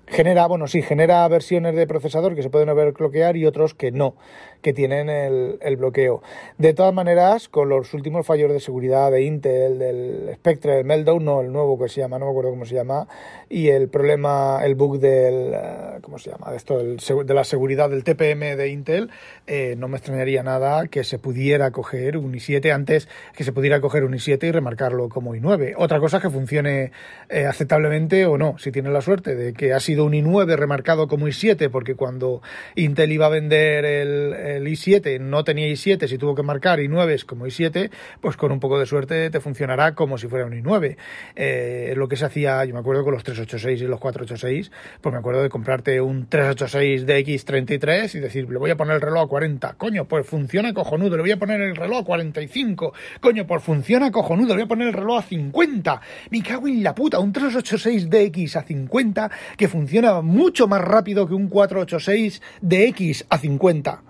genera, 0.06 0.46
bueno, 0.46 0.66
sí, 0.66 0.82
genera 0.82 1.26
versiones 1.28 1.74
de 1.74 1.86
procesador 1.86 2.34
que 2.34 2.42
se 2.42 2.50
pueden 2.50 2.68
overclockear 2.68 3.36
y 3.36 3.46
otros 3.46 3.74
que 3.74 3.90
no, 3.90 4.16
que 4.62 4.72
tienen 4.72 5.08
el, 5.08 5.58
el, 5.62 5.76
bloqueo. 5.76 6.22
De 6.58 6.74
todas 6.74 6.94
maneras, 6.94 7.48
con 7.48 7.68
los 7.68 7.92
últimos 7.94 8.26
fallos 8.26 8.52
de 8.52 8.60
seguridad 8.60 9.10
de 9.10 9.22
Intel, 9.22 9.78
del 9.78 10.30
Spectre, 10.34 10.76
del 10.76 10.84
Meltdown, 10.84 11.24
no, 11.24 11.40
el 11.40 11.52
nuevo 11.52 11.78
que 11.78 11.88
se 11.88 12.00
llama, 12.00 12.18
no 12.18 12.26
me 12.26 12.30
acuerdo 12.30 12.50
cómo 12.50 12.64
se 12.64 12.74
llama, 12.74 13.06
y 13.48 13.68
el 13.68 13.88
problema, 13.88 14.60
el 14.64 14.74
bug 14.74 14.98
del, 14.98 15.52
eh, 15.54 15.98
¿cómo 16.02 16.18
se 16.18 16.30
llama? 16.30 16.54
Esto, 16.54 16.78
de 16.78 17.34
la 17.34 17.44
seguridad 17.44 17.90
del 17.90 18.04
TPM 18.04 18.56
de 18.56 18.68
Intel, 18.68 19.10
eh, 19.46 19.74
no 19.78 19.88
me 19.88 19.96
extrañaría 19.98 20.42
nada 20.42 20.86
que 20.88 21.04
se 21.04 21.18
pudiera 21.18 21.70
coger 21.70 22.16
un 22.16 22.32
i7 22.32 22.72
antes, 22.72 23.08
que 23.36 23.44
se 23.44 23.52
pudiera 23.52 23.80
coger 23.80 24.04
un 24.04 24.12
i7 24.12 24.48
y 24.48 24.50
remarcarlo 24.52 25.08
como 25.08 25.34
i9. 25.34 25.74
Otra 25.76 26.00
cosa 26.00 26.18
es 26.18 26.22
que 26.22 26.30
funcione 26.30 26.92
eh, 27.28 27.46
aceptablemente 27.46 28.26
o 28.26 28.38
no, 28.38 28.58
si 28.58 28.72
tienes 28.72 28.92
la 28.92 29.00
suerte 29.00 29.34
de 29.34 29.52
que 29.52 29.72
así 29.72 29.93
un 30.02 30.12
i9 30.12 30.56
remarcado 30.56 31.06
como 31.08 31.28
i7, 31.28 31.70
porque 31.70 31.94
cuando 31.94 32.42
Intel 32.74 33.12
iba 33.12 33.26
a 33.26 33.28
vender 33.28 33.84
el, 33.84 34.66
i7 34.66 35.20
no 35.20 35.44
tenía 35.44 35.68
i7, 35.68 36.06
si 36.08 36.18
tuvo 36.18 36.34
que 36.34 36.42
marcar 36.42 36.78
i9 36.80 37.24
como 37.24 37.46
i7, 37.46 37.90
pues 38.20 38.36
con 38.36 38.52
un 38.52 38.60
poco 38.60 38.78
de 38.78 38.86
suerte 38.86 39.30
te 39.30 39.40
funcionará 39.40 39.94
como 39.94 40.18
si 40.18 40.28
fuera 40.28 40.46
un 40.46 40.52
i9. 40.52 40.96
Eh, 41.36 41.94
lo 41.96 42.08
que 42.08 42.16
se 42.16 42.24
hacía, 42.24 42.64
yo 42.64 42.74
me 42.74 42.80
acuerdo 42.80 43.04
con 43.04 43.14
los 43.14 43.22
386 43.22 43.82
y 43.82 43.86
los 43.86 44.00
486, 44.00 44.70
pues 45.00 45.12
me 45.12 45.18
acuerdo 45.18 45.42
de 45.42 45.48
comprarte 45.48 46.00
un 46.00 46.28
386 46.28 47.06
DX33 47.06 48.14
y 48.14 48.18
decir, 48.20 48.48
le 48.48 48.58
voy 48.58 48.70
a 48.70 48.76
poner 48.76 48.96
el 48.96 49.00
reloj 49.00 49.24
a 49.24 49.26
40, 49.28 49.74
coño, 49.74 50.06
pues 50.06 50.26
funciona 50.26 50.72
cojonudo, 50.72 51.16
le 51.16 51.22
voy 51.22 51.32
a 51.32 51.38
poner 51.38 51.60
el 51.60 51.76
reloj 51.76 52.00
a 52.00 52.04
45, 52.04 52.92
coño, 53.20 53.46
pues 53.46 53.62
funciona 53.62 54.10
cojonudo, 54.10 54.48
le 54.48 54.54
voy 54.54 54.62
a 54.62 54.68
poner 54.68 54.88
el 54.88 54.94
reloj 54.94 55.18
a 55.18 55.22
50, 55.22 56.00
me 56.30 56.42
cago 56.42 56.68
en 56.68 56.82
la 56.82 56.94
puta, 56.94 57.18
un 57.18 57.32
386 57.32 58.10
DX 58.10 58.56
a 58.56 58.62
50 58.62 59.30
que 59.56 59.68
funciona 59.68 59.83
mucho 60.22 60.66
más 60.68 60.80
rápido 60.80 61.26
que 61.26 61.34
un 61.34 61.48
486 61.48 62.42
DX 62.60 63.26
a 63.28 63.38
50. 63.38 64.02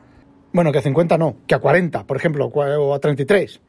Bueno, 0.52 0.72
que 0.72 0.78
a 0.78 0.82
50 0.82 1.18
no, 1.18 1.36
que 1.46 1.54
a 1.54 1.58
40, 1.58 2.06
por 2.06 2.16
ejemplo, 2.16 2.46
o 2.46 2.94
a 2.94 2.98
33. 2.98 3.60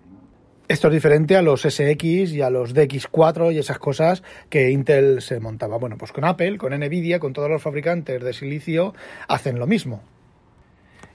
Esto 0.68 0.88
es 0.88 0.94
diferente 0.94 1.36
a 1.36 1.44
los 1.44 1.62
SX 1.62 2.34
y 2.34 2.42
a 2.42 2.50
los 2.50 2.74
DX4 2.74 3.54
y 3.54 3.60
esas 3.60 3.78
cosas 3.78 4.24
que 4.50 4.72
Intel 4.72 5.22
se 5.22 5.40
montaba. 5.40 5.78
Bueno, 5.78 5.96
pues 5.98 6.12
con 6.12 6.26
Apple, 6.26 6.58
con 6.58 6.74
Nvidia, 6.74 7.20
con 7.20 7.34
todos 7.34 7.50
los 7.50 7.62
fabricantes 7.62 8.24
de 8.24 8.34
silicio, 8.34 8.96
hacen 9.28 9.60
lo 9.60 9.68
mismo. 9.68 10.02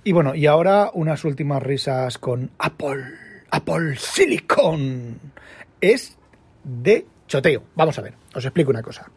Y 0.04 0.12
bueno, 0.12 0.36
y 0.36 0.46
ahora 0.46 0.90
unas 0.94 1.24
últimas 1.24 1.62
risas 1.62 2.18
con 2.18 2.52
Apple. 2.58 3.02
Apple 3.50 3.96
Silicon. 3.96 5.18
Es 5.80 6.16
de 6.62 7.06
choteo. 7.26 7.64
Vamos 7.74 7.98
a 7.98 8.02
ver, 8.02 8.14
os 8.34 8.44
explico 8.44 8.70
una 8.70 8.82
cosa. 8.82 9.10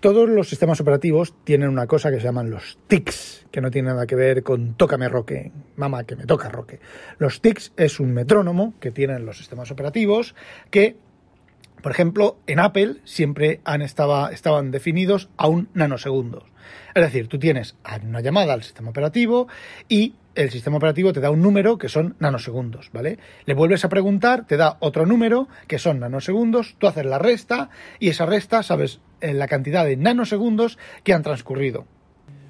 Todos 0.00 0.28
los 0.28 0.48
sistemas 0.48 0.80
operativos 0.80 1.34
tienen 1.42 1.70
una 1.70 1.88
cosa 1.88 2.12
que 2.12 2.18
se 2.18 2.22
llaman 2.22 2.50
los 2.50 2.78
tics, 2.86 3.46
que 3.50 3.60
no 3.60 3.72
tiene 3.72 3.88
nada 3.88 4.06
que 4.06 4.14
ver 4.14 4.44
con 4.44 4.74
tócame 4.74 5.08
roque, 5.08 5.50
mamá 5.74 6.04
que 6.04 6.14
me 6.14 6.24
toca 6.24 6.48
roque. 6.48 6.78
Los 7.18 7.40
tics 7.40 7.72
es 7.76 7.98
un 7.98 8.14
metrónomo 8.14 8.74
que 8.78 8.92
tienen 8.92 9.26
los 9.26 9.38
sistemas 9.38 9.72
operativos 9.72 10.36
que, 10.70 10.94
por 11.82 11.90
ejemplo, 11.90 12.38
en 12.46 12.60
Apple 12.60 12.98
siempre 13.02 13.60
han 13.64 13.82
estaba, 13.82 14.30
estaban 14.30 14.70
definidos 14.70 15.30
a 15.36 15.48
un 15.48 15.68
nanosegundos. 15.74 16.44
Es 16.94 17.02
decir, 17.02 17.26
tú 17.26 17.40
tienes 17.40 17.74
una 18.04 18.20
llamada 18.20 18.52
al 18.52 18.62
sistema 18.62 18.90
operativo 18.90 19.48
y 19.88 20.14
el 20.36 20.50
sistema 20.50 20.76
operativo 20.76 21.12
te 21.12 21.18
da 21.18 21.32
un 21.32 21.42
número 21.42 21.76
que 21.76 21.88
son 21.88 22.14
nanosegundos, 22.20 22.90
¿vale? 22.92 23.18
Le 23.46 23.54
vuelves 23.54 23.84
a 23.84 23.88
preguntar, 23.88 24.46
te 24.46 24.56
da 24.56 24.76
otro 24.78 25.06
número 25.06 25.48
que 25.66 25.80
son 25.80 25.98
nanosegundos, 25.98 26.76
tú 26.78 26.86
haces 26.86 27.04
la 27.04 27.18
resta 27.18 27.70
y 27.98 28.10
esa 28.10 28.26
resta 28.26 28.62
sabes 28.62 29.00
en 29.20 29.38
la 29.38 29.48
cantidad 29.48 29.84
de 29.84 29.96
nanosegundos 29.96 30.78
que 31.04 31.12
han 31.12 31.22
transcurrido. 31.22 31.86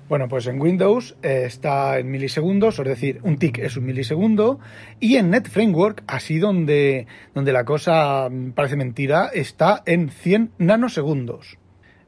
Bueno, 0.09 0.27
pues 0.27 0.47
en 0.47 0.59
Windows 0.59 1.17
eh, 1.23 1.43
está 1.45 1.99
en 1.99 2.11
milisegundos, 2.11 2.79
es 2.79 2.87
decir, 2.87 3.21
un 3.25 3.39
tick 3.39 3.59
es 3.59 3.77
un 3.77 3.85
milisegundo, 3.85 4.59
y 5.01 5.17
en 5.17 5.29
Net 5.29 5.51
Framework, 5.51 6.03
así 6.07 6.39
donde, 6.39 7.07
donde 7.35 7.53
la 7.53 7.65
cosa 7.65 8.29
parece 8.55 8.77
mentira, 8.77 9.29
está 9.35 9.83
en 9.85 10.09
100 10.09 10.53
nanosegundos. 10.57 11.59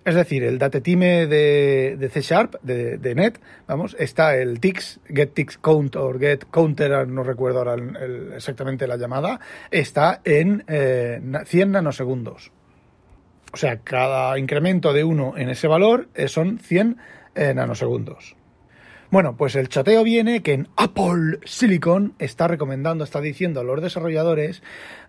Es 0.02 0.14
decir, 0.14 0.45
el 0.45 0.59
datetime 0.59 1.26
de, 1.26 1.97
de 1.99 2.09
C 2.09 2.23
Sharp, 2.23 2.55
de, 2.62 3.14
Net, 3.14 3.38
vamos, 3.69 3.95
está 3.99 4.35
el 4.35 4.61
ticks, 4.61 4.99
get 5.07 5.35
ticks 5.35 5.59
o 5.62 6.19
get 6.19 6.47
counter, 6.50 7.07
no 7.07 7.23
recuerdo 7.23 7.59
ahora 7.59 7.76
exactamente 8.35 8.87
la 8.87 8.97
llamada, 8.97 9.40
está 9.71 10.23
en 10.25 10.64
100 10.67 10.67
eh, 10.69 11.67
nanosegundos. 11.67 12.50
O 13.52 13.57
sea, 13.57 13.78
cada 13.78 14.38
incremento 14.38 14.92
de 14.92 15.04
uno 15.04 15.35
en 15.37 15.50
ese 15.50 15.66
valor 15.66 16.09
eh, 16.14 16.28
son 16.28 16.59
100 16.59 16.99
eh, 17.35 17.54
nanosegundos. 17.54 18.37
Bueno, 19.11 19.37
pues 19.37 19.57
el 19.57 19.69
chateo 19.69 20.04
viene 20.04 20.42
que 20.42 20.52
en 20.52 20.69
Apple 20.76 21.40
Silicon 21.45 22.14
está 22.21 22.47
recomendando, 22.47 23.02
está 23.02 23.21
diciendo 23.21 23.61
a 23.61 23.64
los 23.64 23.83
desarrolladores 23.83 24.62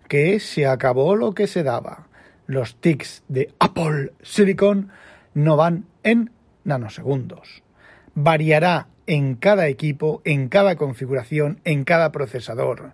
que 0.07 0.39
se 0.39 0.65
acabó 0.65 1.15
lo 1.15 1.33
que 1.33 1.45
se 1.45 1.61
daba. 1.61 2.07
Los 2.47 2.75
tics 2.77 3.23
de 3.27 3.53
Apple 3.59 4.13
Silicon 4.23 4.89
no 5.35 5.55
van 5.55 5.85
en 6.03 6.31
nanosegundos. 6.63 7.61
Variará 8.15 8.87
en 9.11 9.35
cada 9.35 9.67
equipo, 9.67 10.21
en 10.23 10.47
cada 10.47 10.77
configuración, 10.77 11.59
en 11.65 11.83
cada 11.83 12.13
procesador. 12.13 12.93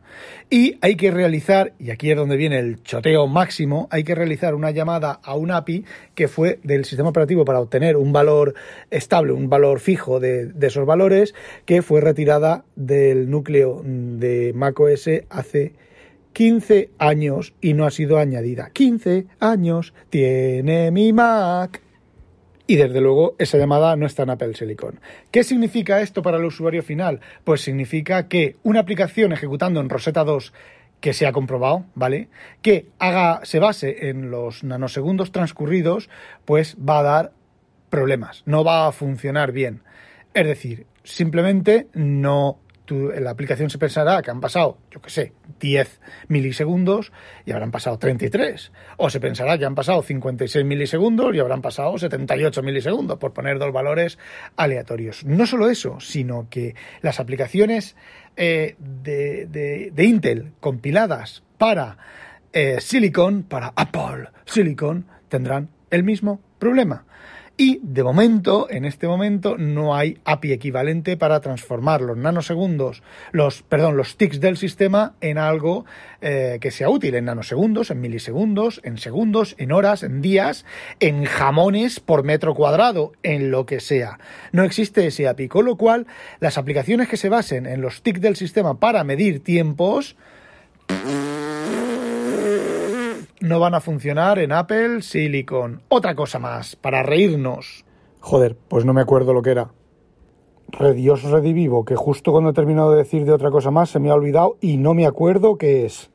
Y 0.50 0.80
hay 0.82 0.96
que 0.96 1.12
realizar, 1.12 1.74
y 1.78 1.92
aquí 1.92 2.10
es 2.10 2.18
donde 2.18 2.38
viene 2.38 2.58
el 2.58 2.82
choteo 2.82 3.28
máximo, 3.28 3.88
hay 3.92 4.04
que 4.04 4.16
realizar 4.16 4.56
una 4.56 4.72
llamada 4.72 5.20
a 5.22 5.36
un 5.36 5.52
API 5.52 5.86
que 6.16 6.28
fue 6.28 6.60
del 6.64 6.86
sistema 6.86 7.10
operativo 7.10 7.46
para 7.46 7.60
obtener 7.60 7.98
un 7.98 8.14
valor 8.14 8.56
estable, 8.90 9.32
un 9.32 9.48
valor 9.48 9.80
fijo 9.80 10.20
de, 10.20 10.52
esos 10.60 10.88
valores, 10.88 11.36
que 11.66 11.84
fue 11.84 12.02
retirada 12.02 12.66
del 12.76 13.30
núcleo 13.30 13.84
de 13.86 14.54
macOS 14.56 15.08
hace 15.30 15.74
15 16.34 16.90
años 16.98 17.54
y 17.62 17.76
no 17.76 17.86
ha 17.86 17.92
sido 17.92 18.18
añadida. 18.18 18.72
15 18.74 19.28
años 19.40 19.94
tiene 20.10 20.90
mi 20.90 21.14
Mac 21.14 21.84
y 22.68 22.76
desde 22.76 23.02
luego 23.02 23.36
esa 23.40 23.58
llamada 23.58 23.96
no 23.96 24.06
está 24.06 24.24
en 24.24 24.30
Apple 24.30 24.54
Silicon. 24.54 25.00
¿Qué 25.32 25.44
significa 25.44 26.02
esto 26.02 26.22
para 26.22 26.38
el 26.38 26.46
usuario 26.46 26.84
final? 26.84 27.22
Pues 27.44 27.62
significa 27.62 28.28
que 28.28 28.58
una 28.64 28.82
aplicación 28.82 29.32
ejecutando 29.32 29.80
en 29.80 29.90
Rosetta 29.90 30.26
2 30.26 30.54
que 31.00 31.14
se 31.14 31.28
ha 31.28 31.32
comprobado, 31.32 31.86
¿vale? 31.96 32.28
Que 32.62 32.88
haga, 33.00 33.42
se 33.44 33.60
base 33.60 34.10
en 34.10 34.30
los 34.32 34.64
nanosegundos 34.64 35.32
transcurridos, 35.32 36.10
pues 36.46 36.76
va 36.78 37.00
a 37.00 37.04
dar 37.04 37.32
problemas, 37.90 38.44
no 38.46 38.64
va 38.64 38.88
a 38.88 38.92
funcionar 38.92 39.52
bien. 39.52 39.82
Es 40.34 40.46
decir, 40.46 40.86
simplemente 41.04 41.88
no 41.94 42.60
la 42.90 43.32
aplicación 43.32 43.70
se 43.70 43.78
pensará 43.78 44.22
que 44.22 44.32
han 44.32 44.40
pasado, 44.40 44.78
yo 44.92 45.02
qué 45.02 45.10
sé, 45.10 45.34
10 45.60 46.00
milisegundos 46.28 47.12
y 47.46 47.52
habrán 47.52 47.72
pasado 47.72 47.98
33. 47.98 48.72
O 48.98 49.10
se 49.10 49.20
pensará 49.20 49.58
que 49.58 49.66
han 49.66 49.76
pasado 49.76 50.02
56 50.02 50.66
milisegundos 50.66 51.36
y 51.36 51.40
habrán 51.40 51.62
pasado 51.62 51.98
78 51.98 52.64
milisegundos, 52.64 53.18
por 53.18 53.34
poner 53.34 53.60
dos 53.60 53.72
valores 53.74 54.18
aleatorios. 54.56 55.26
No 55.26 55.46
solo 55.46 55.70
eso, 55.70 56.00
sino 56.00 56.48
que 56.50 56.76
las 57.02 57.20
aplicaciones 57.20 57.96
eh, 58.36 58.76
de, 58.80 59.92
Intel 59.98 60.54
compiladas 60.60 61.44
para 61.58 61.98
eh, 62.54 62.78
Silicon, 62.80 63.44
para 63.44 63.74
Apple 63.76 64.30
Silicon, 64.46 65.06
tendrán 65.28 65.70
el 65.90 66.04
mismo 66.04 66.42
problema. 66.60 67.06
Y 67.60 67.80
de 67.82 68.04
momento, 68.04 68.68
en 68.70 68.86
este 68.86 69.08
momento, 69.08 69.58
no 69.58 69.96
hay 69.96 70.20
API 70.26 70.52
equivalente 70.52 71.18
para 71.18 71.40
transformar 71.40 72.02
los 72.02 72.16
nanosegundos, 72.16 73.02
los, 73.32 73.64
perdón, 73.64 73.98
los 73.98 74.16
ticks 74.16 74.40
del 74.40 74.58
sistema 74.58 75.16
en 75.22 75.40
algo 75.40 75.84
eh, 76.22 76.60
que 76.62 76.70
sea 76.70 76.88
útil 76.90 77.16
en 77.16 77.26
nanosegundos, 77.26 77.90
en 77.90 78.00
milisegundos, 78.00 78.80
en 78.84 79.00
segundos, 79.00 79.56
en 79.58 79.72
horas, 79.72 80.04
en 80.04 80.22
días, 80.22 80.66
en 81.00 81.26
jamones 81.26 82.00
por 82.00 82.24
metro 82.24 82.54
cuadrado, 82.54 83.14
en 83.24 83.50
lo 83.50 83.66
que 83.66 83.80
sea. 83.80 84.20
No 84.52 84.64
existe 84.64 85.08
ese 85.08 85.28
API, 85.28 85.48
con 85.48 85.66
lo 85.66 85.78
cual 85.78 86.06
las 86.40 86.60
aplicaciones 86.60 87.08
que 87.08 87.18
se 87.18 87.30
basen 87.30 87.66
en 87.66 87.82
los 87.82 88.04
ticks 88.04 88.22
del 88.22 88.36
sistema 88.36 88.80
para 88.80 89.04
medir 89.04 89.44
tiempos 89.44 90.16
no 93.40 93.60
van 93.60 93.76
a 93.76 93.82
funcionar 93.82 94.40
en 94.40 94.52
Apple 94.52 95.02
Silicon. 95.02 95.82
Otra 95.90 96.16
cosa 96.16 96.40
más, 96.40 96.76
para 96.76 97.04
reírnos. 97.04 97.86
Joder, 98.20 98.58
pues 98.68 98.86
no 98.86 98.94
me 98.94 99.02
acuerdo 99.02 99.34
lo 99.34 99.42
que 99.42 99.52
era. 99.52 99.72
Redios 100.70 101.24
redivivo, 101.24 101.86
que 101.86 101.96
justo 101.96 102.32
cuando 102.32 102.50
he 102.50 102.54
terminado 102.54 102.92
de 102.92 102.98
decir 102.98 103.26
de 103.26 103.32
otra 103.32 103.52
cosa 103.52 103.72
más 103.72 103.90
se 103.90 104.00
me 104.00 104.10
ha 104.10 104.16
olvidado 104.16 104.58
y 104.60 104.78
no 104.78 104.94
me 104.94 105.06
acuerdo 105.06 105.58
qué 105.58 105.86
es. 105.86 106.10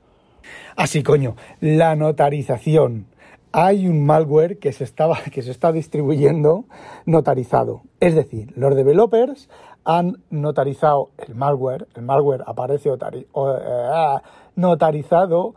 Así, 0.76 1.02
coño, 1.02 1.36
la 1.60 1.96
notarización. 1.96 3.06
Hay 3.52 3.86
un 3.86 4.04
malware 4.04 4.58
que 4.58 4.72
se, 4.72 4.84
estaba, 4.84 5.18
que 5.32 5.42
se 5.42 5.50
está 5.50 5.72
distribuyendo 5.72 6.64
notarizado. 7.06 7.82
Es 8.00 8.14
decir, 8.14 8.52
los 8.56 8.74
developers 8.74 9.48
han 9.84 10.22
notarizado 10.30 11.10
el 11.18 11.34
malware, 11.34 11.88
el 11.94 12.02
malware 12.02 12.44
aparece 12.46 12.90
eh, 12.90 13.24
notarizado 14.56 15.54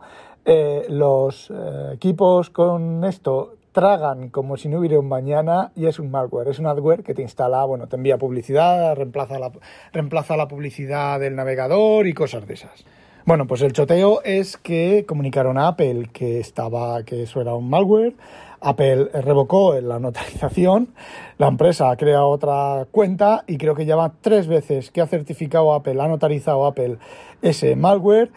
eh, 0.48 0.86
los 0.88 1.50
eh, 1.50 1.90
equipos 1.94 2.50
con 2.50 3.04
esto 3.04 3.56
tragan 3.72 4.28
como 4.30 4.56
si 4.56 4.68
no 4.68 4.78
hubiera 4.78 4.98
un 5.00 5.08
mañana 5.08 5.72
y 5.74 5.86
es 5.86 5.98
un 5.98 6.08
malware, 6.10 6.46
es 6.48 6.60
un 6.60 6.66
adware 6.66 7.02
que 7.02 7.14
te 7.14 7.22
instala, 7.22 7.64
bueno, 7.64 7.88
te 7.88 7.96
envía 7.96 8.16
publicidad, 8.16 8.94
reemplaza 8.94 9.40
la, 9.40 9.50
reemplaza 9.92 10.36
la 10.36 10.46
publicidad 10.46 11.18
del 11.18 11.34
navegador 11.34 12.06
y 12.06 12.14
cosas 12.14 12.46
de 12.46 12.54
esas. 12.54 12.84
Bueno, 13.24 13.48
pues 13.48 13.60
el 13.62 13.72
choteo 13.72 14.22
es 14.22 14.56
que 14.56 15.04
comunicaron 15.04 15.58
a 15.58 15.66
Apple 15.66 16.10
que 16.12 16.38
estaba, 16.38 17.02
que 17.02 17.24
eso 17.24 17.40
era 17.40 17.54
un 17.54 17.68
malware. 17.68 18.14
Apple 18.60 19.10
revocó 19.14 19.74
la 19.80 19.98
notarización, 19.98 20.94
la 21.38 21.48
empresa 21.48 21.90
ha 21.90 21.96
creado 21.96 22.28
otra 22.28 22.86
cuenta 22.92 23.42
y 23.48 23.58
creo 23.58 23.74
que 23.74 23.84
ya 23.84 23.96
va 23.96 24.12
tres 24.20 24.46
veces 24.46 24.92
que 24.92 25.00
ha 25.00 25.08
certificado 25.08 25.74
Apple, 25.74 26.00
ha 26.00 26.06
notarizado 26.06 26.66
Apple 26.66 26.98
ese 27.42 27.74
malware. 27.74 28.30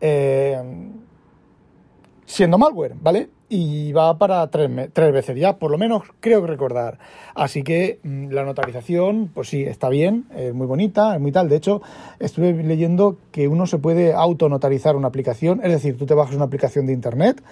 Eh, 0.00 0.62
siendo 2.26 2.58
malware, 2.58 2.94
¿vale? 3.00 3.30
y 3.48 3.92
va 3.92 4.18
para 4.18 4.48
tres, 4.50 4.68
tres, 4.92 5.12
veces 5.12 5.38
ya, 5.38 5.58
por 5.58 5.70
lo 5.70 5.78
menos 5.78 6.02
creo 6.20 6.40
que 6.40 6.48
recordar. 6.48 6.98
Así 7.34 7.62
que 7.62 8.00
mm, 8.02 8.30
la 8.30 8.44
notarización, 8.44 9.30
pues 9.32 9.48
sí, 9.48 9.62
está 9.62 9.88
bien, 9.88 10.26
es 10.34 10.52
muy 10.52 10.66
bonita, 10.66 11.14
es 11.14 11.20
muy 11.20 11.32
tal. 11.32 11.48
De 11.48 11.56
hecho, 11.56 11.80
estuve 12.18 12.52
leyendo 12.52 13.18
que 13.30 13.48
uno 13.48 13.66
se 13.66 13.78
puede 13.78 14.12
autonotarizar 14.12 14.96
una 14.96 15.08
aplicación, 15.08 15.60
es 15.62 15.70
decir, 15.70 15.96
tú 15.96 16.06
te 16.06 16.14
bajas 16.14 16.34
una 16.34 16.44
aplicación 16.44 16.86
de 16.86 16.92
internet 16.92 17.42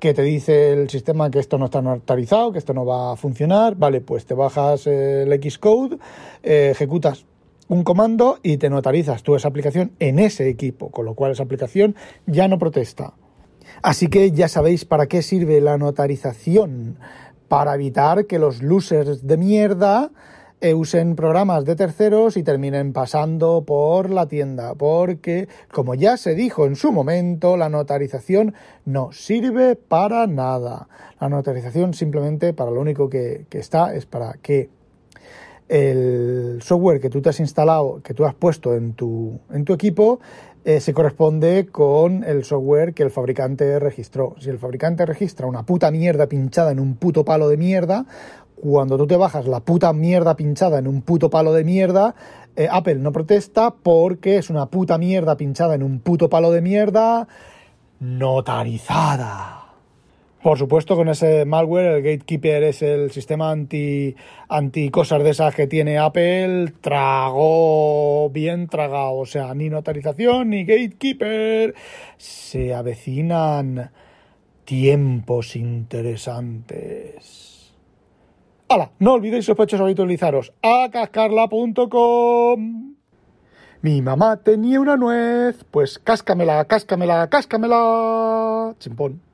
que 0.00 0.12
te 0.12 0.22
dice 0.22 0.72
el 0.72 0.90
sistema 0.90 1.30
que 1.30 1.38
esto 1.38 1.56
no 1.56 1.66
está 1.66 1.80
notarizado, 1.80 2.52
que 2.52 2.58
esto 2.58 2.74
no 2.74 2.84
va 2.84 3.12
a 3.12 3.16
funcionar, 3.16 3.76
vale, 3.76 4.02
pues 4.02 4.26
te 4.26 4.34
bajas 4.34 4.86
el 4.86 5.32
Xcode, 5.42 5.96
eh, 6.42 6.70
ejecutas 6.72 7.24
un 7.68 7.82
comando 7.82 8.38
y 8.42 8.58
te 8.58 8.68
notarizas 8.68 9.22
tú 9.22 9.36
esa 9.36 9.48
aplicación 9.48 9.92
en 9.98 10.18
ese 10.18 10.48
equipo, 10.48 10.90
con 10.90 11.06
lo 11.06 11.14
cual 11.14 11.32
esa 11.32 11.44
aplicación 11.44 11.96
ya 12.26 12.46
no 12.46 12.58
protesta. 12.58 13.14
Así 13.82 14.08
que 14.08 14.30
ya 14.32 14.48
sabéis 14.48 14.84
para 14.84 15.06
qué 15.06 15.22
sirve 15.22 15.60
la 15.60 15.78
notarización. 15.78 16.98
Para 17.48 17.74
evitar 17.74 18.26
que 18.26 18.38
los 18.38 18.62
losers 18.62 19.26
de 19.26 19.36
mierda 19.36 20.10
eh, 20.60 20.72
usen 20.72 21.16
programas 21.16 21.66
de 21.66 21.76
terceros 21.76 22.36
y 22.36 22.42
terminen 22.42 22.92
pasando 22.92 23.64
por 23.66 24.10
la 24.10 24.26
tienda. 24.26 24.74
Porque, 24.74 25.48
como 25.70 25.94
ya 25.94 26.16
se 26.16 26.34
dijo 26.34 26.66
en 26.66 26.76
su 26.76 26.92
momento, 26.92 27.56
la 27.56 27.68
notarización 27.68 28.54
no 28.84 29.12
sirve 29.12 29.76
para 29.76 30.26
nada. 30.26 30.88
La 31.20 31.28
notarización 31.28 31.94
simplemente 31.94 32.52
para 32.54 32.70
lo 32.70 32.80
único 32.80 33.08
que, 33.08 33.46
que 33.48 33.58
está 33.58 33.94
es 33.94 34.06
para 34.06 34.32
que 34.34 34.70
el 35.68 36.58
software 36.62 37.00
que 37.00 37.10
tú 37.10 37.20
te 37.20 37.30
has 37.30 37.40
instalado, 37.40 38.00
que 38.02 38.14
tú 38.14 38.24
has 38.24 38.34
puesto 38.34 38.74
en 38.74 38.94
tu, 38.94 39.40
en 39.50 39.64
tu 39.64 39.72
equipo, 39.72 40.20
eh, 40.64 40.80
se 40.80 40.92
corresponde 40.92 41.66
con 41.70 42.24
el 42.24 42.44
software 42.44 42.92
que 42.92 43.02
el 43.02 43.10
fabricante 43.10 43.78
registró. 43.78 44.34
Si 44.38 44.50
el 44.50 44.58
fabricante 44.58 45.06
registra 45.06 45.46
una 45.46 45.64
puta 45.64 45.90
mierda 45.90 46.26
pinchada 46.26 46.72
en 46.72 46.80
un 46.80 46.96
puto 46.96 47.24
palo 47.24 47.48
de 47.48 47.56
mierda, 47.56 48.04
cuando 48.56 48.96
tú 48.96 49.06
te 49.06 49.16
bajas 49.16 49.46
la 49.46 49.60
puta 49.60 49.92
mierda 49.92 50.34
pinchada 50.34 50.78
en 50.78 50.88
un 50.88 51.02
puto 51.02 51.30
palo 51.30 51.52
de 51.52 51.62
mierda, 51.62 52.14
eh, 52.56 52.68
Apple 52.70 52.96
no 52.96 53.12
protesta 53.12 53.70
porque 53.70 54.38
es 54.38 54.50
una 54.50 54.66
puta 54.66 54.98
mierda 54.98 55.36
pinchada 55.36 55.74
en 55.74 55.82
un 55.82 56.00
puto 56.00 56.28
palo 56.28 56.50
de 56.50 56.62
mierda 56.62 57.28
notarizada. 58.00 59.65
Por 60.46 60.58
supuesto, 60.58 60.94
con 60.94 61.08
ese 61.08 61.44
malware, 61.44 61.96
el 61.96 62.02
Gatekeeper 62.04 62.62
es 62.62 62.80
el 62.80 63.10
sistema 63.10 63.50
anti, 63.50 64.14
anti 64.48 64.90
cosas 64.90 65.24
de 65.24 65.30
esas 65.30 65.52
que 65.52 65.66
tiene 65.66 65.98
Apple, 65.98 66.72
tragó 66.80 68.30
bien 68.30 68.68
tragado. 68.68 69.16
O 69.16 69.26
sea, 69.26 69.52
ni 69.54 69.68
notarización 69.68 70.50
ni 70.50 70.64
Gatekeeper. 70.64 71.74
Se 72.16 72.72
avecinan 72.72 73.90
tiempos 74.64 75.56
interesantes. 75.56 77.74
¡Hala! 78.68 78.92
No 79.00 79.14
olvidéis 79.14 79.46
sospechosos 79.46 79.84
habitualizaros 79.84 80.52
a 80.62 80.88
cascarla.com. 80.92 82.94
Mi 83.82 84.00
mamá 84.00 84.36
tenía 84.36 84.80
una 84.80 84.96
nuez, 84.96 85.64
pues 85.72 85.98
cáscamela, 85.98 86.64
cáscamela, 86.66 87.28
cáscamela. 87.28 88.76
Chimpón. 88.78 89.26